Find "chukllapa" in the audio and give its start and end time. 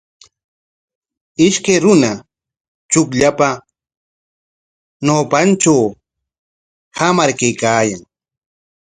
2.91-3.49